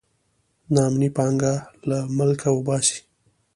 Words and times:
نا 0.73 0.81
امني 0.89 1.09
پانګه 1.15 1.53
له 1.89 1.97
ملکه 2.17 2.49
وباسي. 2.53 2.97